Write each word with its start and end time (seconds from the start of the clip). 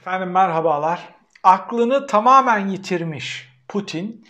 Efendim 0.00 0.30
merhabalar. 0.30 1.14
Aklını 1.42 2.06
tamamen 2.06 2.68
yitirmiş 2.68 3.48
Putin, 3.68 4.26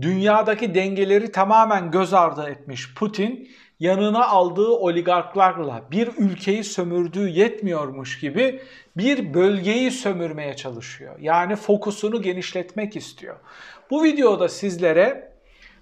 dünyadaki 0.00 0.74
dengeleri 0.74 1.32
tamamen 1.32 1.90
göz 1.90 2.14
ardı 2.14 2.48
etmiş 2.48 2.94
Putin, 2.94 3.50
yanına 3.80 4.26
aldığı 4.26 4.68
oligarklarla 4.68 5.82
bir 5.90 6.10
ülkeyi 6.18 6.64
sömürdüğü 6.64 7.28
yetmiyormuş 7.28 8.20
gibi 8.20 8.62
bir 8.96 9.34
bölgeyi 9.34 9.90
sömürmeye 9.90 10.56
çalışıyor. 10.56 11.16
Yani 11.20 11.56
fokusunu 11.56 12.22
genişletmek 12.22 12.96
istiyor. 12.96 13.36
Bu 13.90 14.04
videoda 14.04 14.48
sizlere 14.48 15.32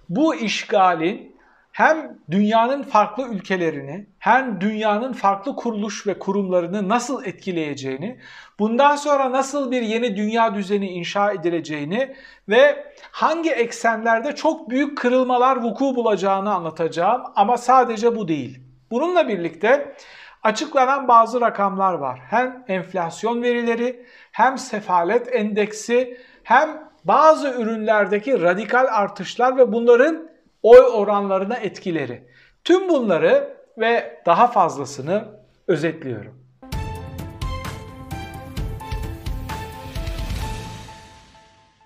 bu 0.09 0.35
işgalin 0.35 1.32
hem 1.73 2.19
dünyanın 2.31 2.83
farklı 2.83 3.27
ülkelerini 3.27 4.05
hem 4.19 4.61
dünyanın 4.61 5.13
farklı 5.13 5.55
kuruluş 5.55 6.07
ve 6.07 6.19
kurumlarını 6.19 6.89
nasıl 6.89 7.25
etkileyeceğini, 7.25 8.19
bundan 8.59 8.95
sonra 8.95 9.31
nasıl 9.31 9.71
bir 9.71 9.81
yeni 9.81 10.17
dünya 10.17 10.55
düzeni 10.55 10.89
inşa 10.89 11.31
edileceğini 11.31 12.15
ve 12.49 12.93
hangi 13.11 13.51
eksenlerde 13.51 14.35
çok 14.35 14.69
büyük 14.69 14.97
kırılmalar 14.97 15.63
vuku 15.63 15.95
bulacağını 15.95 16.53
anlatacağım 16.53 17.21
ama 17.35 17.57
sadece 17.57 18.15
bu 18.15 18.27
değil. 18.27 18.59
Bununla 18.91 19.27
birlikte 19.27 19.95
açıklanan 20.43 21.07
bazı 21.07 21.41
rakamlar 21.41 21.93
var. 21.93 22.19
Hem 22.29 22.63
enflasyon 22.67 23.43
verileri, 23.43 24.05
hem 24.31 24.57
sefalet 24.57 25.35
endeksi, 25.35 26.17
hem 26.43 26.89
bazı 27.03 27.49
ürünlerdeki 27.49 28.41
radikal 28.41 28.87
artışlar 28.91 29.57
ve 29.57 29.73
bunların 29.73 30.32
oy 30.63 30.79
oranlarına 30.79 31.55
etkileri. 31.55 32.27
Tüm 32.63 32.89
bunları 32.89 33.57
ve 33.77 34.21
daha 34.25 34.47
fazlasını 34.47 35.25
özetliyorum. 35.67 36.43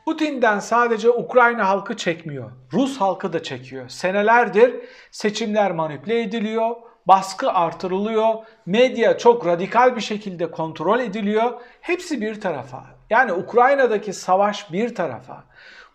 Putin'den 0.06 0.60
sadece 0.60 1.10
Ukrayna 1.10 1.70
halkı 1.70 1.98
çekmiyor. 1.98 2.52
Rus 2.74 2.98
halkı 2.98 3.34
da 3.34 3.44
çekiyor. 3.44 3.90
Senelerdir 3.90 4.76
seçimler 5.12 5.72
manipüle 5.72 6.22
ediliyor, 6.22 6.76
baskı 7.06 7.52
artırılıyor, 7.52 8.34
medya 8.66 9.18
çok 9.18 9.46
radikal 9.46 9.96
bir 9.96 10.02
şekilde 10.02 10.52
kontrol 10.52 11.00
ediliyor. 11.00 11.62
Hepsi 11.82 12.22
bir 12.22 12.42
tarafa. 12.42 12.86
Yani 13.10 13.34
Ukrayna'daki 13.34 14.14
savaş 14.14 14.72
bir 14.72 14.96
tarafa 14.96 15.44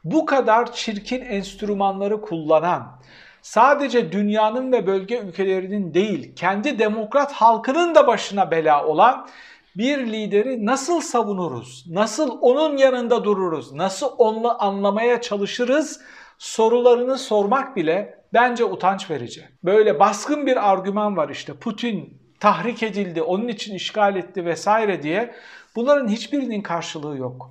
bu 0.04 0.26
kadar 0.26 0.72
çirkin 0.72 1.20
enstrümanları 1.20 2.20
kullanan, 2.20 3.00
sadece 3.42 4.12
dünyanın 4.12 4.72
ve 4.72 4.86
bölge 4.86 5.18
ülkelerinin 5.18 5.94
değil, 5.94 6.36
kendi 6.36 6.78
demokrat 6.78 7.32
halkının 7.32 7.94
da 7.94 8.06
başına 8.06 8.50
bela 8.50 8.86
olan 8.86 9.28
bir 9.76 9.98
lideri 9.98 10.66
nasıl 10.66 11.00
savunuruz? 11.00 11.84
Nasıl 11.90 12.38
onun 12.40 12.76
yanında 12.76 13.24
dururuz? 13.24 13.72
Nasıl 13.72 14.10
onu 14.18 14.64
anlamaya 14.64 15.20
çalışırız? 15.20 16.00
Sorularını 16.38 17.18
sormak 17.18 17.76
bile 17.76 18.24
bence 18.32 18.64
utanç 18.64 19.10
verici. 19.10 19.48
Böyle 19.64 20.00
baskın 20.00 20.46
bir 20.46 20.70
argüman 20.70 21.16
var 21.16 21.28
işte 21.28 21.54
Putin 21.54 22.22
tahrik 22.40 22.82
edildi, 22.82 23.22
onun 23.22 23.48
için 23.48 23.74
işgal 23.74 24.16
etti 24.16 24.44
vesaire 24.44 25.02
diye. 25.02 25.34
Bunların 25.76 26.08
hiçbirinin 26.08 26.62
karşılığı 26.62 27.16
yok. 27.16 27.50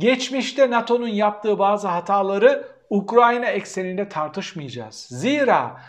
Geçmişte 0.00 0.70
NATO'nun 0.70 1.08
yaptığı 1.08 1.58
bazı 1.58 1.88
hataları 1.88 2.68
Ukrayna 2.90 3.46
ekseninde 3.46 4.08
tartışmayacağız. 4.08 5.06
Zira 5.10 5.80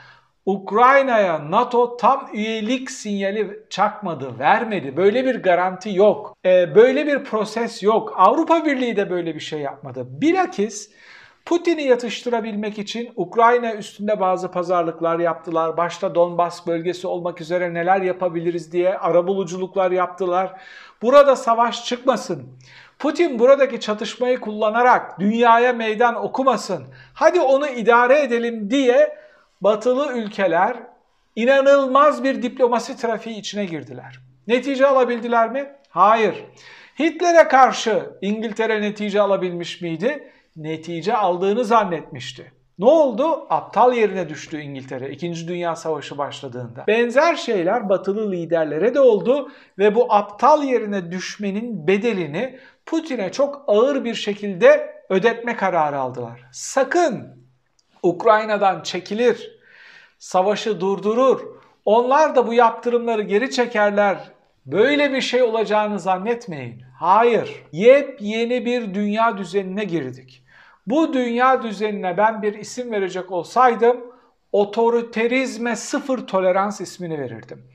Ukrayna'ya 0.46 1.52
NATO 1.52 1.98
tam 1.98 2.30
üyelik 2.34 2.92
sinyali 2.92 3.60
çakmadı, 3.70 4.40
vermedi. 4.40 4.98
Böyle 4.98 5.26
bir 5.26 5.44
garanti 5.44 5.96
yok. 5.96 6.38
Ee, 6.46 6.76
böyle 6.76 7.08
bir 7.08 7.24
proses 7.24 7.84
yok. 7.84 8.14
Avrupa 8.16 8.66
Birliği 8.66 8.96
de 8.96 9.10
böyle 9.10 9.36
bir 9.36 9.40
şey 9.40 9.60
yapmadı. 9.60 10.08
Bilakis 10.10 10.92
Putin'i 11.46 11.84
yatıştırabilmek 11.84 12.80
için 12.80 13.10
Ukrayna 13.16 13.74
üstünde 13.74 14.20
bazı 14.20 14.52
pazarlıklar 14.52 15.20
yaptılar. 15.20 15.78
Başta 15.78 16.16
Donbas 16.16 16.68
bölgesi 16.68 17.08
olmak 17.08 17.42
üzere 17.42 17.74
neler 17.74 18.02
yapabiliriz 18.02 18.72
diye 18.72 18.98
arabuluculuklar 18.98 19.92
yaptılar. 19.92 20.62
Burada 21.02 21.36
savaş 21.36 21.86
çıkmasın. 21.86 22.50
Putin 23.02 23.40
buradaki 23.40 23.80
çatışmayı 23.80 24.40
kullanarak 24.40 25.20
dünyaya 25.20 25.74
meydan 25.74 26.16
okumasın. 26.26 26.84
Hadi 27.14 27.42
onu 27.42 27.68
idare 27.68 28.22
edelim 28.22 28.70
diye 28.70 29.18
batılı 29.62 30.14
ülkeler 30.14 30.78
inanılmaz 31.36 32.24
bir 32.24 32.42
diplomasi 32.42 32.98
trafiği 32.98 33.40
içine 33.40 33.66
girdiler. 33.66 34.20
Netice 34.48 34.88
alabildiler 34.88 35.52
mi? 35.52 35.72
Hayır. 35.90 36.46
Hitler'e 37.00 37.48
karşı 37.48 38.10
İngiltere 38.22 38.82
netice 38.82 39.22
alabilmiş 39.22 39.82
miydi? 39.82 40.32
Netice 40.56 41.16
aldığını 41.16 41.66
zannetmişti. 41.66 42.52
Ne 42.82 42.86
oldu? 42.86 43.46
Aptal 43.50 43.94
yerine 43.94 44.30
düştü 44.30 44.62
İngiltere 44.62 45.10
İkinci 45.10 45.48
Dünya 45.48 45.76
Savaşı 45.76 46.18
başladığında. 46.18 46.84
Benzer 46.88 47.36
şeyler 47.36 47.90
batılı 47.90 48.32
liderlere 48.32 48.94
de 48.94 49.00
oldu 49.00 49.52
ve 49.78 49.96
bu 49.96 50.14
aptal 50.14 50.64
yerine 50.64 51.12
düşmenin 51.12 51.88
bedelini 51.88 52.60
Putin'e 52.86 53.32
çok 53.32 53.64
ağır 53.68 54.06
bir 54.06 54.16
şekilde 54.16 55.02
ödetme 55.10 55.56
kararı 55.56 56.00
aldılar. 56.00 56.42
Sakın 56.52 57.46
Ukrayna'dan 58.04 58.84
çekilir, 58.84 59.60
savaşı 60.20 60.82
durdurur, 60.82 61.42
onlar 61.86 62.36
da 62.36 62.48
bu 62.48 62.54
yaptırımları 62.54 63.22
geri 63.22 63.52
çekerler. 63.52 64.18
Böyle 64.66 65.14
bir 65.14 65.22
şey 65.22 65.44
olacağını 65.44 66.00
zannetmeyin. 66.00 66.84
Hayır, 67.00 67.64
yepyeni 67.72 68.66
bir 68.66 68.94
dünya 68.94 69.38
düzenine 69.38 69.84
girdik. 69.84 70.44
Bu 70.88 71.14
dünya 71.14 71.64
düzenine 71.64 72.18
ben 72.18 72.42
bir 72.42 72.54
isim 72.54 72.92
verecek 72.92 73.32
olsaydım 73.32 74.12
otoriterizme 74.52 75.76
sıfır 75.76 76.28
tolerans 76.28 76.82
ismini 76.82 77.20
verirdim. 77.20 77.68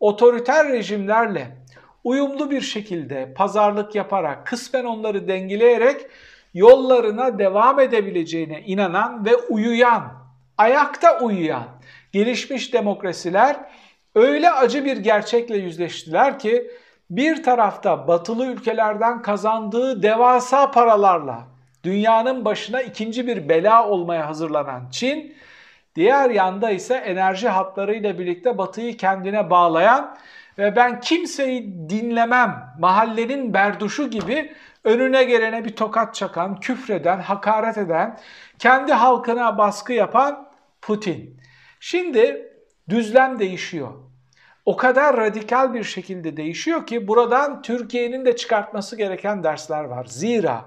Otoriter 0.00 0.68
rejimlerle 0.68 1.56
uyumlu 2.04 2.50
bir 2.50 2.60
şekilde 2.60 3.34
pazarlık 3.34 3.94
yaparak 3.94 4.46
kısmen 4.46 4.84
onları 4.84 5.28
dengeleyerek 5.28 6.06
yollarına 6.54 7.38
devam 7.38 7.80
edebileceğine 7.80 8.62
inanan 8.66 9.24
ve 9.24 9.36
uyuyan, 9.36 10.12
ayakta 10.58 11.20
uyuyan 11.20 11.64
gelişmiş 12.12 12.72
demokrasiler 12.72 13.56
öyle 14.14 14.50
acı 14.50 14.84
bir 14.84 14.96
gerçekle 14.96 15.56
yüzleştiler 15.56 16.38
ki 16.38 16.70
bir 17.10 17.42
tarafta 17.42 18.08
batılı 18.08 18.46
ülkelerden 18.46 19.22
kazandığı 19.22 20.02
devasa 20.02 20.70
paralarla 20.70 21.42
dünyanın 21.84 22.44
başına 22.44 22.82
ikinci 22.82 23.26
bir 23.26 23.48
bela 23.48 23.88
olmaya 23.88 24.26
hazırlanan 24.28 24.90
Çin, 24.90 25.34
diğer 25.96 26.30
yanda 26.30 26.70
ise 26.70 26.94
enerji 26.94 27.48
hatlarıyla 27.48 28.18
birlikte 28.18 28.58
batıyı 28.58 28.96
kendine 28.96 29.50
bağlayan 29.50 30.16
ve 30.58 30.76
ben 30.76 31.00
kimseyi 31.00 31.88
dinlemem 31.88 32.74
mahallenin 32.78 33.54
berduşu 33.54 34.10
gibi 34.10 34.52
önüne 34.84 35.24
gelene 35.24 35.64
bir 35.64 35.76
tokat 35.76 36.14
çakan, 36.14 36.60
küfreden, 36.60 37.18
hakaret 37.18 37.78
eden, 37.78 38.18
kendi 38.58 38.92
halkına 38.92 39.58
baskı 39.58 39.92
yapan 39.92 40.48
Putin. 40.82 41.40
Şimdi 41.80 42.52
düzlem 42.88 43.38
değişiyor. 43.38 43.92
O 44.66 44.76
kadar 44.76 45.16
radikal 45.16 45.74
bir 45.74 45.84
şekilde 45.84 46.36
değişiyor 46.36 46.86
ki 46.86 47.08
buradan 47.08 47.62
Türkiye'nin 47.62 48.24
de 48.24 48.36
çıkartması 48.36 48.96
gereken 48.96 49.44
dersler 49.44 49.84
var. 49.84 50.04
Zira 50.04 50.64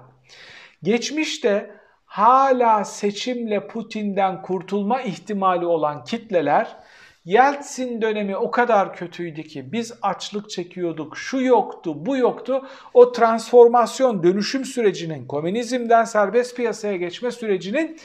geçmişte 0.82 1.77
hala 2.18 2.84
seçimle 2.84 3.66
Putin'den 3.66 4.42
kurtulma 4.42 5.02
ihtimali 5.02 5.66
olan 5.66 6.04
kitleler 6.04 6.76
Yeltsin 7.24 8.02
dönemi 8.02 8.36
o 8.36 8.50
kadar 8.50 8.96
kötüydü 8.96 9.42
ki 9.42 9.72
biz 9.72 9.92
açlık 10.02 10.50
çekiyorduk, 10.50 11.16
şu 11.16 11.40
yoktu, 11.40 12.06
bu 12.06 12.16
yoktu. 12.16 12.66
O 12.94 13.12
transformasyon, 13.12 14.22
dönüşüm 14.22 14.64
sürecinin, 14.64 15.26
komünizmden 15.26 16.04
serbest 16.04 16.56
piyasaya 16.56 16.96
geçme 16.96 17.30
sürecinin 17.30 17.98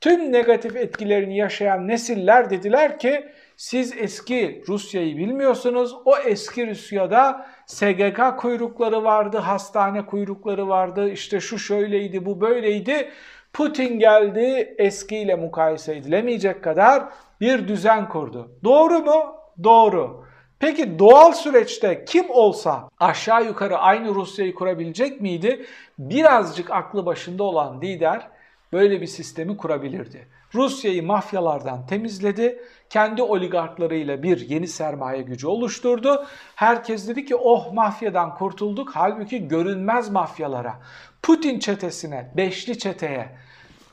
tüm 0.00 0.32
negatif 0.32 0.76
etkilerini 0.76 1.36
yaşayan 1.36 1.88
nesiller 1.88 2.50
dediler 2.50 2.98
ki 2.98 3.24
siz 3.56 3.94
eski 3.98 4.62
Rusya'yı 4.68 5.16
bilmiyorsunuz. 5.16 5.94
O 6.04 6.16
eski 6.16 6.70
Rusya'da 6.70 7.46
SGK 7.66 8.38
kuyrukları 8.38 9.04
vardı, 9.04 9.38
hastane 9.38 10.06
kuyrukları 10.06 10.68
vardı. 10.68 11.10
İşte 11.10 11.40
şu 11.40 11.58
şöyleydi, 11.58 12.26
bu 12.26 12.40
böyleydi. 12.40 13.10
Putin 13.52 13.98
geldi 13.98 14.74
eskiyle 14.78 15.34
mukayese 15.34 15.96
edilemeyecek 15.96 16.64
kadar 16.64 17.04
bir 17.40 17.68
düzen 17.68 18.08
kurdu. 18.08 18.50
Doğru 18.64 18.98
mu? 18.98 19.36
Doğru. 19.64 20.24
Peki 20.58 20.98
doğal 20.98 21.32
süreçte 21.32 22.04
kim 22.04 22.30
olsa 22.30 22.88
aşağı 22.98 23.44
yukarı 23.44 23.78
aynı 23.78 24.14
Rusya'yı 24.14 24.54
kurabilecek 24.54 25.20
miydi? 25.20 25.66
Birazcık 25.98 26.70
aklı 26.70 27.06
başında 27.06 27.44
olan 27.44 27.80
lider 27.80 28.28
böyle 28.72 29.00
bir 29.00 29.06
sistemi 29.06 29.56
kurabilirdi. 29.56 30.28
Rusya'yı 30.54 31.02
mafyalardan 31.02 31.86
temizledi, 31.86 32.62
kendi 32.90 33.22
oligarklarıyla 33.22 34.22
bir 34.22 34.48
yeni 34.48 34.68
sermaye 34.68 35.22
gücü 35.22 35.46
oluşturdu. 35.46 36.26
Herkes 36.54 37.08
dedi 37.08 37.24
ki 37.24 37.36
oh 37.36 37.72
mafyadan 37.72 38.34
kurtulduk. 38.34 38.90
Halbuki 38.94 39.48
görünmez 39.48 40.10
mafyalara, 40.10 40.74
Putin 41.22 41.58
çetesine, 41.58 42.32
beşli 42.36 42.78
çeteye 42.78 43.28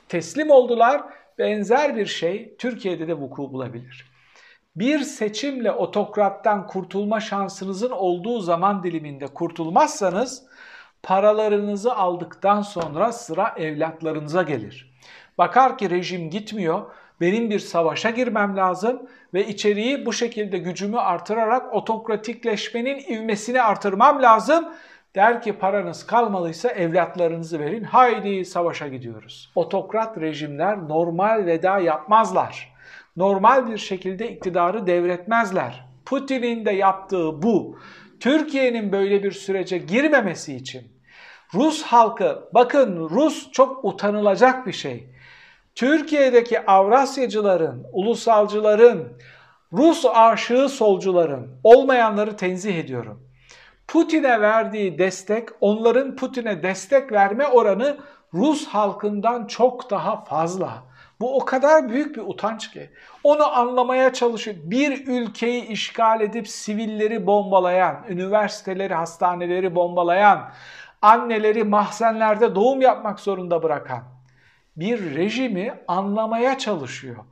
teslim 0.10 0.50
oldular. 0.50 1.04
Benzer 1.38 1.96
bir 1.96 2.06
şey 2.06 2.56
Türkiye'de 2.58 3.08
de 3.08 3.14
vuku 3.14 3.54
bulabilir. 3.54 4.12
Bir 4.76 5.00
seçimle 5.00 5.72
otokrattan 5.72 6.68
kurtulma 6.68 7.20
şansınızın 7.20 7.92
olduğu 7.92 8.40
zaman 8.40 8.84
diliminde 8.84 9.28
kurtulmazsanız 9.28 10.44
paralarınızı 11.08 11.96
aldıktan 11.96 12.62
sonra 12.62 13.12
sıra 13.12 13.54
evlatlarınıza 13.58 14.44
gelir. 14.44 14.94
Bakar 15.38 15.78
ki 15.78 15.90
rejim 15.90 16.30
gitmiyor, 16.30 16.82
benim 17.22 17.50
bir 17.50 17.60
savaşa 17.60 18.10
girmem 18.10 18.58
lazım 18.58 19.10
ve 19.34 19.48
içeriği 19.48 20.06
bu 20.06 20.14
şekilde 20.14 20.58
gücümü 20.58 20.98
artırarak 20.98 21.74
otokratikleşmenin 21.74 23.00
ivmesini 23.00 23.62
artırmam 23.62 24.22
lazım. 24.22 24.70
Der 25.16 25.42
ki 25.42 25.54
paranız 25.54 26.08
kalmalıysa 26.08 26.70
evlatlarınızı 26.70 27.60
verin. 27.60 27.84
Haydi 27.84 28.46
savaşa 28.46 28.88
gidiyoruz. 28.88 29.52
Otokrat 29.56 30.18
rejimler 30.18 30.88
normal 30.88 31.46
veda 31.46 31.80
yapmazlar. 31.80 32.74
Normal 33.18 33.68
bir 33.72 33.78
şekilde 33.78 34.32
iktidarı 34.32 34.88
devretmezler. 34.88 35.86
Putin'in 36.06 36.66
de 36.66 36.72
yaptığı 36.72 37.42
bu. 37.42 37.80
Türkiye'nin 38.20 38.92
böyle 38.92 39.24
bir 39.24 39.32
sürece 39.32 39.78
girmemesi 39.78 40.56
için 40.56 40.97
Rus 41.54 41.84
halkı, 41.84 42.50
bakın 42.54 43.10
Rus 43.10 43.52
çok 43.52 43.86
utanılacak 43.86 44.68
bir 44.68 44.74
şey. 44.74 45.10
Türkiye'deki 45.76 46.66
Avrasyacıların, 46.66 47.88
ulusalcıların, 47.92 49.18
Rus 49.74 50.06
aşığı 50.06 50.70
solcuların 50.70 51.48
olmayanları 51.64 52.38
tenzih 52.38 52.80
ediyorum. 52.80 53.28
Putin'e 53.88 54.42
verdiği 54.42 55.00
destek, 55.00 55.50
onların 55.62 56.16
Putin'e 56.16 56.64
destek 56.64 57.12
verme 57.12 57.48
oranı 57.48 57.98
Rus 58.34 58.68
halkından 58.68 59.48
çok 59.48 59.90
daha 59.90 60.24
fazla. 60.24 60.84
Bu 61.20 61.36
o 61.36 61.46
kadar 61.46 61.90
büyük 61.90 62.16
bir 62.16 62.22
utanç 62.22 62.72
ki. 62.72 62.90
Onu 63.24 63.58
anlamaya 63.58 64.14
çalışıyor. 64.14 64.58
Bir 64.64 65.08
ülkeyi 65.08 65.66
işgal 65.68 66.22
edip 66.22 66.48
sivilleri 66.48 67.28
bombalayan, 67.28 68.06
üniversiteleri, 68.10 68.94
hastaneleri 68.94 69.76
bombalayan, 69.76 70.50
anneleri 71.08 71.64
mahzenlerde 71.64 72.56
doğum 72.56 72.82
yapmak 72.82 73.20
zorunda 73.20 73.64
bırakan 73.64 74.04
bir 74.78 75.16
rejimi 75.16 75.74
anlamaya 75.88 76.58
çalışıyor. 76.58 77.26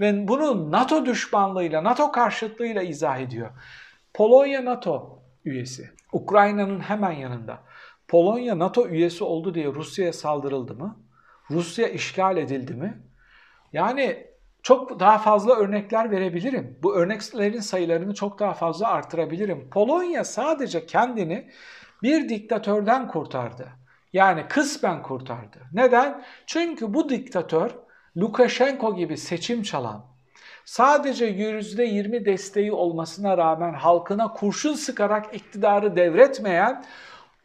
Ve 0.00 0.28
bunu 0.28 0.70
NATO 0.70 1.06
düşmanlığıyla, 1.06 1.84
NATO 1.84 2.12
karşıtlığıyla 2.12 2.82
izah 2.82 3.18
ediyor. 3.18 3.50
Polonya 4.14 4.64
NATO 4.64 5.22
üyesi. 5.44 5.90
Ukrayna'nın 6.12 6.80
hemen 6.80 7.12
yanında. 7.12 7.58
Polonya 8.08 8.58
NATO 8.58 8.88
üyesi 8.88 9.24
oldu 9.24 9.54
diye 9.54 9.66
Rusya'ya 9.66 10.12
saldırıldı 10.12 10.74
mı? 10.74 10.96
Rusya 11.50 11.88
işgal 11.88 12.36
edildi 12.36 12.74
mi? 12.74 13.02
Yani 13.72 14.26
çok 14.62 15.00
daha 15.00 15.18
fazla 15.18 15.54
örnekler 15.56 16.10
verebilirim. 16.10 16.78
Bu 16.82 16.96
örneklerin 16.96 17.60
sayılarını 17.60 18.14
çok 18.14 18.38
daha 18.38 18.54
fazla 18.54 18.88
artırabilirim. 18.88 19.70
Polonya 19.70 20.24
sadece 20.24 20.86
kendini 20.86 21.50
bir 22.02 22.28
diktatörden 22.28 23.08
kurtardı. 23.08 23.68
Yani 24.12 24.44
kısmen 24.48 25.02
kurtardı. 25.02 25.58
Neden? 25.72 26.22
Çünkü 26.46 26.94
bu 26.94 27.08
diktatör 27.08 27.70
Lukashenko 28.16 28.96
gibi 28.96 29.16
seçim 29.16 29.62
çalan, 29.62 30.04
sadece 30.64 31.30
%20 31.30 32.24
desteği 32.24 32.72
olmasına 32.72 33.38
rağmen 33.38 33.74
halkına 33.74 34.32
kurşun 34.32 34.74
sıkarak 34.74 35.34
iktidarı 35.34 35.96
devretmeyen, 35.96 36.84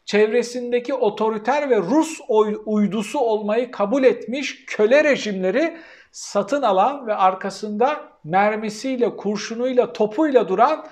çevresindeki 0.04 0.94
otoriter 0.94 1.70
ve 1.70 1.76
Rus 1.76 2.20
uydusu 2.66 3.18
olmayı 3.18 3.70
kabul 3.70 4.04
etmiş 4.04 4.64
köle 4.66 5.04
rejimleri 5.04 5.76
satın 6.12 6.62
alan 6.62 7.06
ve 7.06 7.14
arkasında 7.14 8.00
mermisiyle, 8.24 9.16
kurşunuyla, 9.16 9.92
topuyla 9.92 10.48
duran 10.48 10.86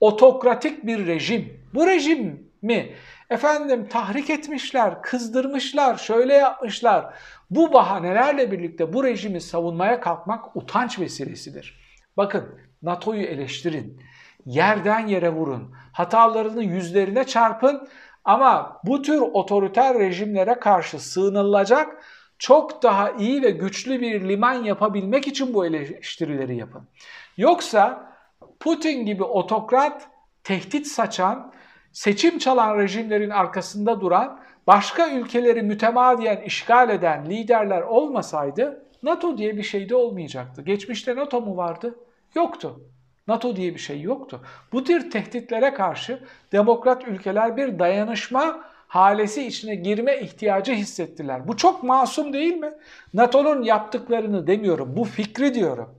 otokratik 0.00 0.86
bir 0.86 1.06
rejim. 1.06 1.60
Bu 1.74 1.86
rejim 1.86 2.50
mi? 2.62 2.94
Efendim 3.32 3.88
tahrik 3.88 4.30
etmişler, 4.30 5.02
kızdırmışlar, 5.02 5.96
şöyle 5.96 6.34
yapmışlar. 6.34 7.14
Bu 7.50 7.72
bahanelerle 7.72 8.52
birlikte 8.52 8.92
bu 8.92 9.04
rejimi 9.04 9.40
savunmaya 9.40 10.00
kalkmak 10.00 10.56
utanç 10.56 10.98
vesilesidir. 10.98 11.80
Bakın 12.16 12.58
NATO'yu 12.82 13.22
eleştirin, 13.22 14.02
yerden 14.46 15.06
yere 15.06 15.30
vurun, 15.30 15.74
hatalarını 15.92 16.64
yüzlerine 16.64 17.24
çarpın 17.24 17.88
ama 18.24 18.80
bu 18.84 19.02
tür 19.02 19.20
otoriter 19.20 19.98
rejimlere 19.98 20.54
karşı 20.54 20.98
sığınılacak 20.98 22.04
çok 22.38 22.82
daha 22.82 23.10
iyi 23.10 23.42
ve 23.42 23.50
güçlü 23.50 24.00
bir 24.00 24.28
liman 24.28 24.64
yapabilmek 24.64 25.26
için 25.26 25.54
bu 25.54 25.66
eleştirileri 25.66 26.56
yapın. 26.56 26.88
Yoksa 27.36 28.12
Putin 28.60 29.06
gibi 29.06 29.24
otokrat, 29.24 30.08
tehdit 30.44 30.86
saçan, 30.86 31.52
seçim 31.92 32.38
çalan 32.38 32.78
rejimlerin 32.78 33.30
arkasında 33.30 34.00
duran, 34.00 34.40
başka 34.66 35.10
ülkeleri 35.10 35.62
mütemadiyen 35.62 36.40
işgal 36.40 36.90
eden 36.90 37.30
liderler 37.30 37.82
olmasaydı 37.82 38.84
NATO 39.02 39.38
diye 39.38 39.56
bir 39.56 39.62
şey 39.62 39.88
de 39.88 39.94
olmayacaktı. 39.94 40.62
Geçmişte 40.62 41.16
NATO 41.16 41.40
mu 41.40 41.56
vardı? 41.56 41.98
Yoktu. 42.34 42.80
NATO 43.28 43.56
diye 43.56 43.74
bir 43.74 43.80
şey 43.80 44.00
yoktu. 44.00 44.40
Bu 44.72 44.84
tür 44.84 45.10
tehditlere 45.10 45.74
karşı 45.74 46.22
demokrat 46.52 47.08
ülkeler 47.08 47.56
bir 47.56 47.78
dayanışma 47.78 48.64
halesi 48.88 49.46
içine 49.46 49.74
girme 49.74 50.20
ihtiyacı 50.20 50.72
hissettiler. 50.72 51.48
Bu 51.48 51.56
çok 51.56 51.82
masum 51.82 52.32
değil 52.32 52.54
mi? 52.54 52.72
NATO'nun 53.14 53.62
yaptıklarını 53.62 54.46
demiyorum, 54.46 54.96
bu 54.96 55.04
fikri 55.04 55.54
diyorum. 55.54 55.94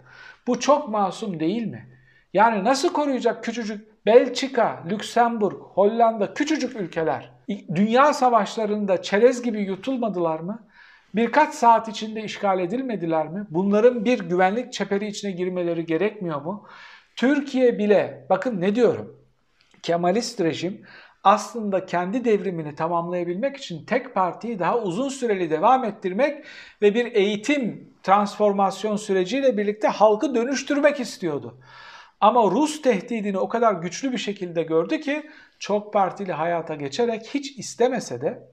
Bu 0.47 0.59
çok 0.59 0.89
masum 0.89 1.39
değil 1.39 1.67
mi? 1.67 1.87
Yani 2.33 2.63
nasıl 2.63 2.93
koruyacak 2.93 3.43
küçücük 3.43 3.92
Belçika, 4.05 4.83
Lüksemburg, 4.89 5.61
Hollanda 5.61 6.33
küçücük 6.33 6.75
ülkeler 6.75 7.31
dünya 7.75 8.13
savaşlarında 8.13 9.01
çerez 9.01 9.41
gibi 9.41 9.61
yutulmadılar 9.61 10.39
mı? 10.39 10.67
Birkaç 11.15 11.53
saat 11.53 11.87
içinde 11.87 12.23
işgal 12.23 12.59
edilmediler 12.59 13.27
mi? 13.27 13.47
Bunların 13.49 14.05
bir 14.05 14.19
güvenlik 14.19 14.73
çeperi 14.73 15.07
içine 15.07 15.31
girmeleri 15.31 15.85
gerekmiyor 15.85 16.41
mu? 16.41 16.67
Türkiye 17.15 17.77
bile, 17.77 18.25
bakın 18.29 18.61
ne 18.61 18.75
diyorum, 18.75 19.19
Kemalist 19.83 20.41
rejim 20.41 20.81
aslında 21.23 21.85
kendi 21.85 22.25
devrimini 22.25 22.75
tamamlayabilmek 22.75 23.57
için 23.57 23.85
tek 23.85 24.13
partiyi 24.15 24.59
daha 24.59 24.79
uzun 24.79 25.09
süreli 25.09 25.49
devam 25.49 25.83
ettirmek 25.85 26.45
ve 26.81 26.95
bir 26.95 27.05
eğitim 27.15 27.93
transformasyon 28.03 28.95
süreciyle 28.95 29.57
birlikte 29.57 29.87
halkı 29.87 30.35
dönüştürmek 30.35 30.99
istiyordu. 30.99 31.57
Ama 32.23 32.51
Rus 32.51 32.81
tehdidini 32.81 33.37
o 33.37 33.49
kadar 33.49 33.73
güçlü 33.73 34.11
bir 34.11 34.17
şekilde 34.17 34.63
gördü 34.63 34.99
ki 34.99 35.29
çok 35.59 35.93
partili 35.93 36.31
hayata 36.31 36.75
geçerek 36.75 37.25
hiç 37.33 37.57
istemese 37.57 38.21
de 38.21 38.43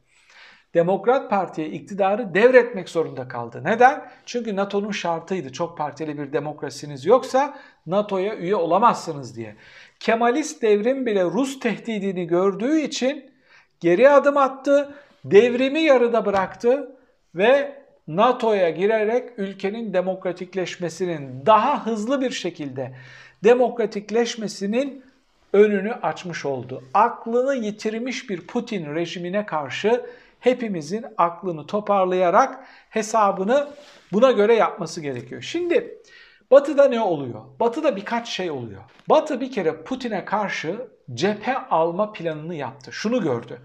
Demokrat 0.75 1.31
Parti'ye 1.31 1.69
iktidarı 1.69 2.35
devretmek 2.35 2.89
zorunda 2.89 3.29
kaldı. 3.29 3.61
Neden? 3.65 4.11
Çünkü 4.27 4.57
NATO'nun 4.57 4.91
şartıydı. 4.91 5.53
Çok 5.53 5.79
partili 5.79 6.19
bir 6.19 6.33
demokrasiniz 6.33 7.07
yoksa 7.07 7.59
NATO'ya 7.87 8.37
üye 8.37 8.57
olamazsınız 8.57 9.37
diye. 9.37 9.57
Kemalist 10.01 10.63
devrim 10.63 11.07
bile 11.07 11.25
Rus 11.25 11.61
tehdidini 11.61 12.27
gördüğü 12.27 12.81
için 12.81 13.31
geri 13.81 14.11
adım 14.11 14.37
attı, 14.37 14.95
devrimi 15.25 15.81
yarıda 15.81 16.27
bıraktı 16.27 16.97
ve 17.35 17.81
NATO'ya 18.09 18.71
girerek 18.71 19.31
ülkenin 19.37 19.93
demokratikleşmesinin 19.93 21.47
daha 21.47 21.87
hızlı 21.87 22.21
bir 22.21 22.31
şekilde 22.31 22.95
demokratikleşmesinin 23.45 25.05
önünü 25.53 25.93
açmış 25.93 26.45
oldu. 26.45 26.83
Aklını 26.95 27.55
yitirmiş 27.55 28.31
bir 28.31 28.47
Putin 28.47 28.95
rejimine 28.95 29.47
karşı 29.47 30.07
hepimizin 30.41 31.07
aklını 31.17 31.67
toparlayarak 31.67 32.65
hesabını 32.91 33.69
buna 34.13 34.31
göre 34.31 34.55
yapması 34.55 35.01
gerekiyor. 35.01 35.43
Şimdi 35.43 35.99
Batı'da 36.51 36.89
ne 36.89 37.01
oluyor? 37.01 37.41
Batı'da 37.61 37.97
birkaç 37.97 38.29
şey 38.29 38.51
oluyor. 38.51 38.83
Batı 39.09 39.41
bir 39.41 39.53
kere 39.53 39.83
Putin'e 39.83 40.25
karşı 40.25 40.89
cephe 41.15 41.59
alma 41.59 42.13
planını 42.13 42.55
yaptı. 42.55 42.93
Şunu 42.93 43.23
gördü. 43.23 43.59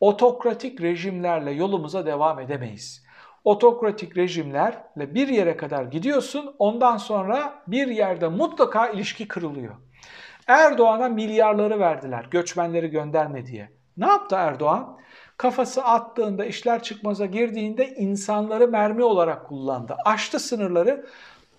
Otokratik 0.00 0.80
rejimlerle 0.80 1.50
yolumuza 1.50 2.06
devam 2.06 2.40
edemeyiz. 2.40 3.04
Otokratik 3.44 4.16
rejimlerle 4.16 5.14
bir 5.14 5.28
yere 5.28 5.56
kadar 5.56 5.84
gidiyorsun, 5.84 6.54
ondan 6.58 6.96
sonra 6.96 7.62
bir 7.66 7.86
yerde 7.86 8.28
mutlaka 8.28 8.88
ilişki 8.88 9.28
kırılıyor. 9.28 9.74
Erdoğan'a 10.46 11.08
milyarları 11.08 11.80
verdiler 11.80 12.26
göçmenleri 12.30 12.90
gönderme 12.90 13.46
diye. 13.46 13.70
Ne 13.96 14.06
yaptı 14.06 14.36
Erdoğan? 14.36 15.02
kafası 15.36 15.84
attığında, 15.84 16.44
işler 16.44 16.82
çıkmaza 16.82 17.26
girdiğinde 17.26 17.94
insanları 17.94 18.68
mermi 18.68 19.04
olarak 19.04 19.46
kullandı. 19.46 19.96
Aştı 20.04 20.38
sınırları, 20.38 21.06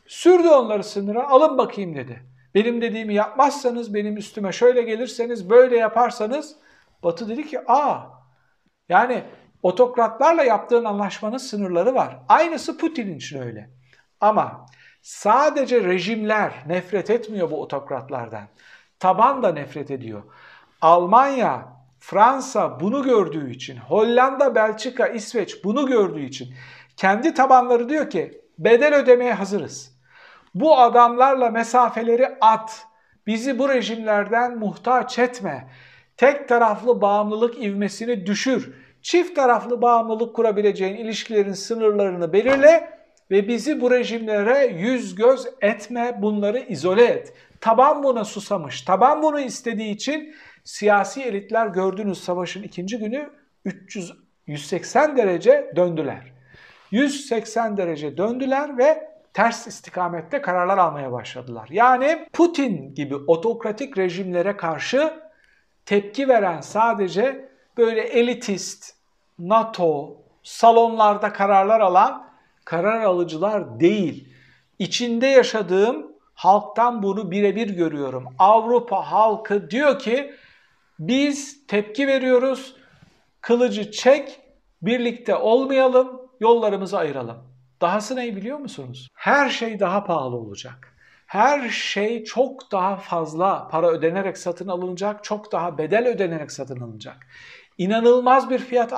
sürdü 0.08 0.48
onları 0.48 0.84
sınıra, 0.84 1.30
alın 1.30 1.58
bakayım 1.58 1.96
dedi. 1.96 2.24
Benim 2.56 2.82
dediğimi 2.82 3.14
yapmazsanız, 3.14 3.94
benim 3.94 4.18
üstüme 4.18 4.52
şöyle 4.52 4.82
gelirseniz, 4.82 5.50
böyle 5.50 5.78
yaparsanız, 5.78 6.56
Batı 7.04 7.30
dedi 7.30 7.48
ki, 7.48 7.60
aa, 7.68 8.00
yani 8.90 9.24
otokratlarla 9.64 10.44
yaptığın 10.44 10.86
anlaşmanın 10.86 11.38
sınırları 11.38 11.96
var. 11.96 12.20
Aynısı 12.30 12.78
Putin 12.78 13.16
için 13.16 13.42
öyle. 13.42 13.70
Ama 14.22 14.66
sadece 15.02 15.84
rejimler 15.84 16.54
nefret 16.68 17.10
etmiyor 17.10 17.52
bu 17.52 17.62
otokratlardan. 17.62 18.48
Taban 19.00 19.44
da 19.44 19.54
nefret 19.54 19.92
ediyor. 19.92 20.24
Almanya, 20.82 21.66
Fransa 22.00 22.80
bunu 22.80 23.04
gördüğü 23.04 23.52
için, 23.52 23.78
Hollanda, 23.78 24.56
Belçika, 24.56 25.08
İsveç 25.08 25.64
bunu 25.64 25.88
gördüğü 25.88 26.24
için 26.26 26.54
kendi 26.98 27.34
tabanları 27.34 27.90
diyor 27.90 28.10
ki 28.10 28.42
bedel 28.60 28.96
ödemeye 28.96 29.34
hazırız. 29.34 29.94
Bu 30.56 30.80
adamlarla 30.80 31.50
mesafeleri 31.50 32.38
at. 32.42 32.88
Bizi 33.28 33.60
bu 33.60 33.70
rejimlerden 33.70 34.58
muhtaç 34.58 35.20
etme. 35.20 35.68
Tek 36.18 36.50
taraflı 36.50 37.02
bağımlılık 37.02 37.64
ivmesini 37.64 38.26
düşür. 38.26 38.74
Çift 39.04 39.36
taraflı 39.36 39.82
bağımlılık 39.82 40.36
kurabileceğin 40.36 40.96
ilişkilerin 40.96 41.54
sınırlarını 41.54 42.34
belirle 42.34 42.90
ve 43.32 43.48
bizi 43.48 43.82
bu 43.82 43.92
rejimlere 43.92 44.66
yüz 44.66 45.16
göz 45.16 45.48
etme, 45.62 46.20
bunları 46.22 46.60
izole 46.60 47.06
et. 47.06 47.34
Taban 47.62 48.04
buna 48.04 48.24
susamış. 48.24 48.82
Taban 48.82 49.24
bunu 49.24 49.40
istediği 49.40 49.92
için 49.92 50.36
siyasi 50.64 51.22
elitler 51.24 51.68
gördüğünüz 51.68 52.24
savaşın 52.24 52.64
ikinci 52.64 52.98
günü 52.98 53.30
300 53.66 54.14
180 54.48 55.18
derece 55.18 55.72
döndüler. 55.76 56.34
180 56.92 57.78
derece 57.78 58.18
döndüler 58.18 58.78
ve 58.78 59.10
ters 59.34 59.68
istikamette 59.68 60.42
kararlar 60.42 60.78
almaya 60.78 61.12
başladılar. 61.12 61.68
Yani 61.72 62.28
Putin 62.34 62.94
gibi 62.96 63.16
otokratik 63.16 63.98
rejimlere 63.98 64.58
karşı 64.58 65.14
tepki 65.86 66.28
veren 66.28 66.62
sadece 66.62 67.53
böyle 67.78 68.02
elitist, 68.02 68.94
NATO, 69.40 70.18
salonlarda 70.44 71.34
kararlar 71.34 71.80
alan 71.80 72.28
karar 72.66 73.02
alıcılar 73.02 73.80
değil. 73.80 74.34
İçinde 74.80 75.28
yaşadığım 75.28 76.12
halktan 76.34 77.04
bunu 77.04 77.32
birebir 77.32 77.70
görüyorum. 77.70 78.26
Avrupa 78.40 79.12
halkı 79.12 79.70
diyor 79.70 80.00
ki 80.00 80.34
biz 81.00 81.68
tepki 81.68 82.08
veriyoruz, 82.08 82.76
kılıcı 83.42 83.92
çek, 83.92 84.42
birlikte 84.82 85.36
olmayalım, 85.36 86.22
yollarımızı 86.40 86.98
ayıralım. 86.98 87.38
Dahası 87.82 88.16
ne 88.16 88.36
biliyor 88.36 88.58
musunuz? 88.58 89.08
Her 89.16 89.50
şey 89.50 89.80
daha 89.80 90.04
pahalı 90.04 90.36
olacak. 90.36 90.93
Her 91.34 91.70
şey 91.70 92.24
çok 92.24 92.72
daha 92.72 92.96
fazla 92.96 93.68
para 93.68 93.88
ödenerek 93.88 94.38
satın 94.38 94.68
alınacak, 94.68 95.24
çok 95.24 95.52
daha 95.52 95.78
bedel 95.78 96.08
ödenerek 96.08 96.52
satın 96.52 96.80
alınacak. 96.80 97.18
İnanılmaz 97.78 98.50
bir 98.50 98.60
fiyat 98.60 98.94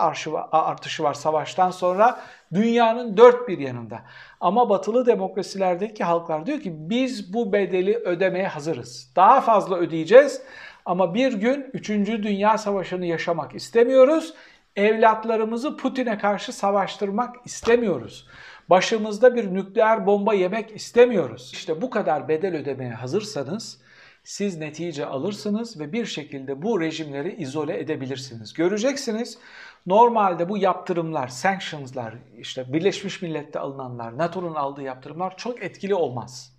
artışı 0.51 1.03
var 1.03 1.13
savaştan 1.13 1.71
sonra 1.71 2.19
dünyanın 2.53 3.17
dört 3.17 3.47
bir 3.47 3.59
yanında. 3.59 3.99
Ama 4.39 4.69
batılı 4.69 5.05
demokrasilerdeki 5.05 6.03
halklar 6.03 6.45
diyor 6.45 6.59
ki 6.59 6.73
biz 6.75 7.33
bu 7.33 7.53
bedeli 7.53 7.95
ödemeye 7.95 8.47
hazırız. 8.47 9.11
Daha 9.15 9.41
fazla 9.41 9.77
ödeyeceğiz 9.77 10.41
ama 10.85 11.13
bir 11.13 11.33
gün 11.33 11.69
3. 11.73 11.89
Dünya 11.89 12.57
Savaşı'nı 12.57 13.05
yaşamak 13.05 13.55
istemiyoruz. 13.55 14.33
Evlatlarımızı 14.75 15.77
Putin'e 15.77 16.17
karşı 16.17 16.53
savaştırmak 16.53 17.35
istemiyoruz. 17.45 18.27
Başımızda 18.69 19.35
bir 19.35 19.53
nükleer 19.53 20.05
bomba 20.05 20.33
yemek 20.33 20.75
istemiyoruz. 20.75 21.49
İşte 21.53 21.81
bu 21.81 21.89
kadar 21.89 22.27
bedel 22.27 22.55
ödemeye 22.55 22.93
hazırsanız 22.93 23.81
siz 24.23 24.57
netice 24.57 25.05
alırsınız 25.05 25.79
ve 25.79 25.93
bir 25.93 26.05
şekilde 26.05 26.61
bu 26.61 26.81
rejimleri 26.81 27.35
izole 27.35 27.79
edebilirsiniz. 27.79 28.53
Göreceksiniz 28.53 29.37
normalde 29.85 30.49
bu 30.49 30.57
yaptırımlar, 30.57 31.27
sanctionslar, 31.27 32.15
işte 32.37 32.73
Birleşmiş 32.73 33.21
Millet'te 33.21 33.59
alınanlar, 33.59 34.17
NATO'nun 34.17 34.55
aldığı 34.55 34.81
yaptırımlar 34.81 35.37
çok 35.37 35.63
etkili 35.63 35.95
olmaz. 35.95 36.55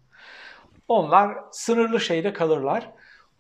Onlar 0.89 1.37
sınırlı 1.53 2.01
şeyde 2.01 2.33
kalırlar. 2.33 2.91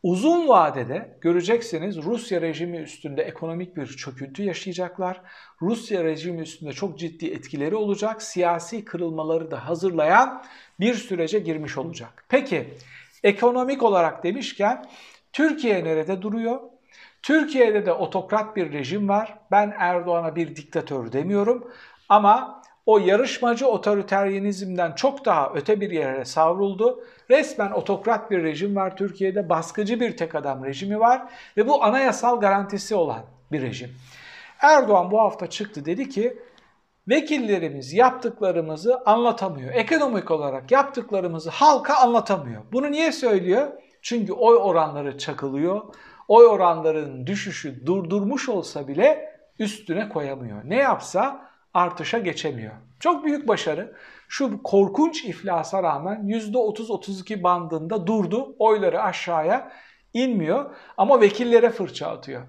Uzun 0.07 0.49
vadede 0.49 1.19
göreceksiniz 1.21 1.97
Rusya 1.97 2.41
rejimi 2.41 2.77
üstünde 2.77 3.23
ekonomik 3.23 3.77
bir 3.77 3.87
çöküntü 3.87 4.43
yaşayacaklar. 4.43 5.21
Rusya 5.63 6.05
rejimi 6.05 6.41
üstünde 6.41 6.73
çok 6.73 6.99
ciddi 6.99 7.27
etkileri 7.27 7.77
olacak. 7.77 8.23
Siyasi 8.23 8.85
kırılmaları 8.85 9.51
da 9.51 9.69
hazırlayan 9.69 10.45
bir 10.81 10.95
sürece 10.95 11.39
girmiş 11.39 11.79
olacak. 11.79 12.25
Peki 12.29 12.75
ekonomik 13.25 13.83
olarak 13.83 14.25
demişken 14.25 14.87
Türkiye 15.33 15.85
nerede 15.85 16.23
duruyor? 16.23 16.61
Türkiye'de 17.23 17.87
de 17.87 17.93
otokrat 17.93 18.57
bir 18.57 18.73
rejim 18.73 19.09
var. 19.09 19.39
Ben 19.51 19.75
Erdoğan'a 19.79 20.37
bir 20.37 20.57
diktatör 20.57 21.13
demiyorum 21.13 21.73
ama 22.09 22.63
o 22.87 22.99
yarışmacı 22.99 23.69
otoriteryenizmden 23.69 24.93
çok 24.93 25.25
daha 25.25 25.53
öte 25.55 25.81
bir 25.81 25.91
yere 25.91 26.25
savruldu. 26.25 27.05
Resmen 27.31 27.71
otokrat 27.71 28.31
bir 28.31 28.43
rejim 28.43 28.77
var 28.77 28.97
Türkiye'de, 28.97 29.49
baskıcı 29.49 30.01
bir 30.01 30.17
tek 30.17 30.35
adam 30.35 30.65
rejimi 30.65 31.01
var 31.01 31.23
ve 31.57 31.69
bu 31.69 31.85
anayasal 31.85 32.41
garantisi 32.41 32.95
olan 32.95 33.23
bir 33.53 33.63
rejim. 33.63 33.91
Erdoğan 34.61 35.11
bu 35.11 35.21
hafta 35.21 35.47
çıktı 35.47 35.85
dedi 35.85 36.09
ki 36.09 36.39
vekillerimiz 37.09 37.93
yaptıklarımızı 37.93 39.03
anlatamıyor. 39.07 39.75
Ekonomik 39.75 40.31
olarak 40.31 40.71
yaptıklarımızı 40.71 41.51
halka 41.51 41.95
anlatamıyor. 41.95 42.63
Bunu 42.73 42.91
niye 42.91 43.13
söylüyor? 43.13 43.73
Çünkü 44.03 44.33
oy 44.33 44.57
oranları 44.57 45.19
çakılıyor. 45.19 45.83
Oy 46.29 46.47
oranların 46.47 47.27
düşüşü 47.27 47.87
durdurmuş 47.87 48.49
olsa 48.49 48.89
bile 48.89 49.37
üstüne 49.59 50.09
koyamıyor. 50.09 50.61
Ne 50.65 50.77
yapsa 50.77 51.47
artışa 51.77 52.19
geçemiyor. 52.19 52.73
Çok 53.01 53.25
büyük 53.25 53.49
başarı. 53.49 53.97
Şu 54.29 54.63
korkunç 54.63 55.25
iflasa 55.25 55.83
rağmen 55.83 56.29
%30-32 56.29 57.43
bandında 57.43 58.07
durdu. 58.07 58.57
Oyları 58.59 59.03
aşağıya 59.03 59.73
inmiyor 60.13 60.75
ama 60.97 61.21
vekillere 61.21 61.71
fırça 61.71 62.09
atıyor. 62.09 62.43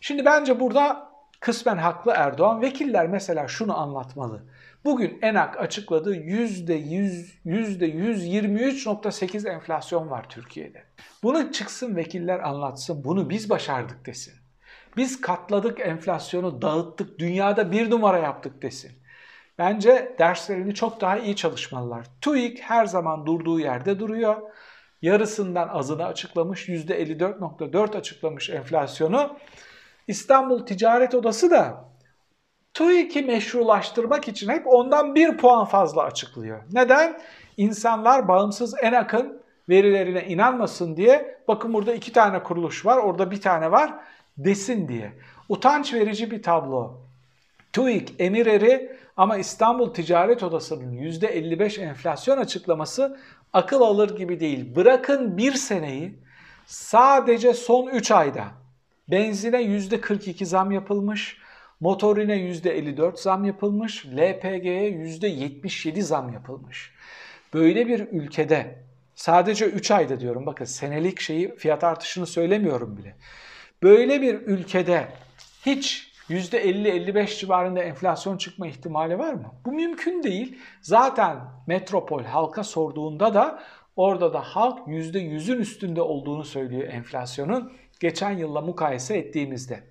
Şimdi 0.00 0.24
bence 0.24 0.60
burada 0.60 1.10
kısmen 1.40 1.76
haklı 1.76 2.12
Erdoğan. 2.16 2.60
Vekiller 2.60 3.08
mesela 3.08 3.48
şunu 3.48 3.78
anlatmalı. 3.78 4.42
Bugün 4.84 5.18
ENAK 5.22 5.60
açıkladığı 5.60 6.16
%100, 6.16 7.26
%123.8 7.46 9.48
enflasyon 9.48 10.10
var 10.10 10.28
Türkiye'de. 10.28 10.84
Bunu 11.22 11.52
çıksın 11.52 11.96
vekiller 11.96 12.38
anlatsın, 12.38 13.04
bunu 13.04 13.30
biz 13.30 13.50
başardık 13.50 14.06
desin. 14.06 14.39
Biz 14.96 15.20
katladık 15.20 15.80
enflasyonu, 15.80 16.62
dağıttık, 16.62 17.18
dünyada 17.18 17.72
bir 17.72 17.90
numara 17.90 18.18
yaptık 18.18 18.62
desin. 18.62 18.92
Bence 19.58 20.16
derslerini 20.18 20.74
çok 20.74 21.00
daha 21.00 21.18
iyi 21.18 21.36
çalışmalılar. 21.36 22.06
TÜİK 22.20 22.60
her 22.60 22.86
zaman 22.86 23.26
durduğu 23.26 23.60
yerde 23.60 23.98
duruyor. 23.98 24.36
Yarısından 25.02 25.68
azını 25.68 26.04
açıklamış, 26.04 26.68
%54.4 26.68 27.98
açıklamış 27.98 28.50
enflasyonu. 28.50 29.36
İstanbul 30.08 30.66
Ticaret 30.66 31.14
Odası 31.14 31.50
da 31.50 31.84
TÜİK'i 32.74 33.22
meşrulaştırmak 33.22 34.28
için 34.28 34.48
hep 34.48 34.66
ondan 34.66 35.14
bir 35.14 35.36
puan 35.36 35.64
fazla 35.64 36.02
açıklıyor. 36.02 36.62
Neden? 36.72 37.20
İnsanlar 37.56 38.28
bağımsız 38.28 38.74
en 38.82 38.92
akın 38.92 39.42
verilerine 39.68 40.26
inanmasın 40.26 40.96
diye 40.96 41.38
bakın 41.48 41.74
burada 41.74 41.94
iki 41.94 42.12
tane 42.12 42.42
kuruluş 42.42 42.86
var, 42.86 42.96
orada 42.96 43.30
bir 43.30 43.40
tane 43.40 43.70
var 43.70 43.94
desin 44.44 44.88
diye. 44.88 45.12
Utanç 45.48 45.94
verici 45.94 46.30
bir 46.30 46.42
tablo. 46.42 47.00
TÜİK 47.72 48.14
emireri 48.18 48.96
ama 49.16 49.36
İstanbul 49.36 49.94
Ticaret 49.94 50.42
Odası'nın 50.42 50.92
%55 50.96 51.80
enflasyon 51.80 52.38
açıklaması 52.38 53.18
akıl 53.52 53.80
alır 53.80 54.16
gibi 54.16 54.40
değil. 54.40 54.76
Bırakın 54.76 55.36
bir 55.38 55.52
seneyi 55.52 56.18
sadece 56.66 57.54
son 57.54 57.86
3 57.86 58.10
ayda 58.10 58.44
benzine 59.08 59.62
%42 59.62 60.44
zam 60.44 60.70
yapılmış, 60.70 61.38
motorine 61.80 62.36
%54 62.36 63.16
zam 63.22 63.44
yapılmış, 63.44 64.06
LPG'ye 64.06 64.90
%77 64.90 66.02
zam 66.02 66.32
yapılmış. 66.32 66.92
Böyle 67.54 67.86
bir 67.86 68.00
ülkede 68.00 68.78
sadece 69.14 69.66
3 69.66 69.90
ayda 69.90 70.20
diyorum 70.20 70.46
bakın 70.46 70.64
senelik 70.64 71.20
şeyi 71.20 71.56
fiyat 71.56 71.84
artışını 71.84 72.26
söylemiyorum 72.26 72.96
bile. 72.96 73.16
Böyle 73.82 74.22
bir 74.22 74.34
ülkede 74.34 75.08
hiç 75.66 76.12
%50-55 76.28 77.38
civarında 77.38 77.82
enflasyon 77.82 78.36
çıkma 78.36 78.66
ihtimali 78.66 79.18
var 79.18 79.32
mı? 79.32 79.54
Bu 79.64 79.72
mümkün 79.72 80.22
değil. 80.22 80.58
Zaten 80.82 81.38
metropol 81.66 82.22
halka 82.22 82.64
sorduğunda 82.64 83.34
da 83.34 83.62
orada 83.96 84.32
da 84.32 84.40
halk 84.40 84.78
%100'ün 84.88 85.58
üstünde 85.58 86.02
olduğunu 86.02 86.44
söylüyor 86.44 86.88
enflasyonun 86.88 87.72
geçen 88.00 88.30
yılla 88.30 88.60
mukayese 88.60 89.16
ettiğimizde. 89.16 89.84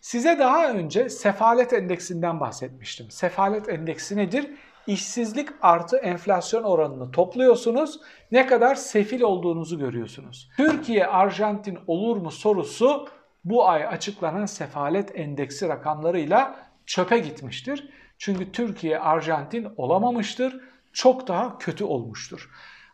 Size 0.00 0.38
daha 0.38 0.70
önce 0.70 1.08
sefalet 1.08 1.72
endeksinden 1.72 2.40
bahsetmiştim. 2.40 3.10
Sefalet 3.10 3.68
endeksi 3.68 4.16
nedir? 4.16 4.50
İşsizlik 4.86 5.48
artı 5.62 5.96
enflasyon 5.96 6.62
oranını 6.62 7.10
topluyorsunuz. 7.10 8.00
Ne 8.32 8.46
kadar 8.46 8.74
sefil 8.74 9.20
olduğunuzu 9.20 9.78
görüyorsunuz. 9.78 10.50
Türkiye 10.56 11.06
Arjantin 11.06 11.78
olur 11.86 12.16
mu 12.16 12.30
sorusu 12.30 13.08
bu 13.44 13.68
ay 13.68 13.86
açıklanan 13.86 14.46
sefalet 14.46 15.18
endeksi 15.18 15.68
rakamlarıyla 15.68 16.68
çöpe 16.86 17.18
gitmiştir. 17.18 17.88
Çünkü 18.18 18.52
Türkiye 18.52 18.98
Arjantin 18.98 19.68
olamamıştır. 19.76 20.60
Çok 20.92 21.28
daha 21.28 21.58
kötü 21.58 21.84
olmuştur. 21.84 22.50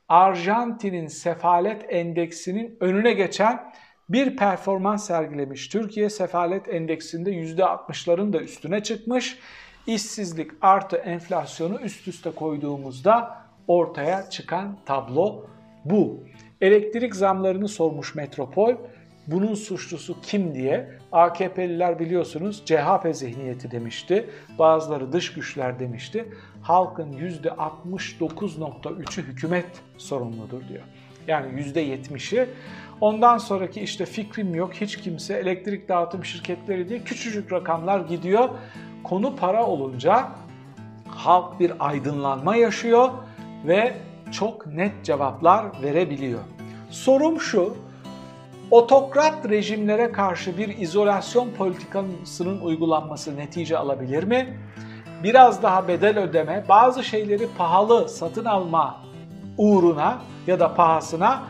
Arjantin'in 0.09 1.07
sefalet 1.07 1.87
endeksinin 1.89 2.77
önüne 2.81 3.13
geçen 3.13 3.73
bir 4.09 4.37
performans 4.37 5.07
sergilemiş. 5.07 5.69
Türkiye 5.69 6.11
sefalet 6.11 6.69
endeksinde 6.69 7.31
%60'ların 7.31 8.33
da 8.33 8.41
üstüne 8.41 8.83
çıkmış. 8.83 9.39
İşsizlik 9.87 10.51
artı 10.61 10.97
enflasyonu 10.97 11.81
üst 11.81 12.09
üste 12.09 12.31
koyduğumuzda 12.31 13.39
ortaya 13.69 14.31
çıkan 14.31 14.79
tablo 14.87 15.47
bu. 15.85 16.25
Elektrik 16.61 17.15
zamlarını 17.15 17.69
sormuş 17.69 18.15
Metropol. 18.15 18.75
Bunun 19.27 19.55
suçlusu 19.55 20.17
kim 20.23 20.55
diye 20.55 20.89
AKP'liler 21.13 21.99
biliyorsunuz 21.99 22.63
CHP 22.65 23.09
zihniyeti 23.13 23.71
demişti. 23.71 24.31
Bazıları 24.59 25.13
dış 25.13 25.33
güçler 25.33 25.79
demişti. 25.79 26.29
Halkın 26.63 27.13
%69.3'ü 27.13 29.23
hükümet 29.23 29.67
sorumludur 29.99 30.69
diyor. 30.69 30.83
Yani 31.29 31.63
%70'i. 31.63 32.49
Ondan 33.01 33.39
sonraki 33.39 33.81
işte 33.81 34.07
fikrim 34.07 34.55
yok 34.55 34.75
hiç 34.75 34.97
kimse 34.97 35.35
elektrik 35.35 35.89
dağıtım 35.89 36.25
şirketleri 36.25 36.89
diye 36.89 37.03
küçücük 37.03 37.53
rakamlar 37.53 38.01
gidiyor. 38.01 38.49
Konu 39.05 39.37
para 39.37 39.67
olunca 39.67 40.29
halk 41.09 41.61
bir 41.61 41.73
aydınlanma 41.79 42.57
yaşıyor 42.57 43.11
ve 43.67 43.95
çok 44.33 44.67
net 44.67 45.05
cevaplar 45.05 45.67
verebiliyor. 45.83 46.41
Sorum 46.91 47.41
şu, 47.41 47.77
otokrat 48.75 49.49
rejimlere 49.51 50.13
karşı 50.13 50.59
bir 50.59 50.79
izolasyon 50.79 51.51
politikasının 51.51 52.61
uygulanması 52.61 53.37
netice 53.37 53.79
alabilir 53.79 54.25
mi? 54.25 54.59
Biraz 55.23 55.63
daha 55.63 55.89
bedel 55.89 56.19
ödeme, 56.19 56.65
bazı 56.69 57.05
şeyleri 57.05 57.49
pahalı 57.59 58.09
satın 58.09 58.45
alma 58.45 59.01
uğruna 59.59 60.19
ya 60.47 60.61
da 60.61 60.75
pahasına 60.75 61.43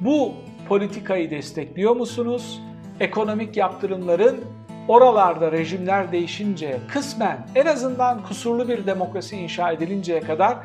bu 0.00 0.32
politikayı 0.68 1.30
destekliyor 1.30 1.96
musunuz? 1.96 2.62
Ekonomik 3.00 3.56
yaptırımların 3.56 4.44
oralarda 4.88 5.52
rejimler 5.52 6.12
değişince 6.12 6.78
kısmen 6.92 7.46
en 7.54 7.66
azından 7.66 8.22
kusurlu 8.22 8.68
bir 8.68 8.86
demokrasi 8.86 9.36
inşa 9.36 9.72
edilinceye 9.72 10.20
kadar 10.20 10.56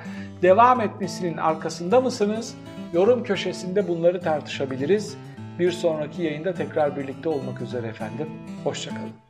devam 0.42 0.82
etmesinin 0.82 1.38
arkasında 1.38 2.02
mısınız? 2.02 2.56
Yorum 2.94 3.24
köşesinde 3.24 3.88
bunları 3.88 4.22
tartışabiliriz. 4.22 5.18
Bir 5.60 5.72
sonraki 5.72 6.22
yayında 6.22 6.54
tekrar 6.54 6.98
birlikte 6.98 7.30
olmak 7.30 7.62
üzere 7.62 7.88
efendim. 7.88 8.30
Hoşçakalın. 8.64 9.29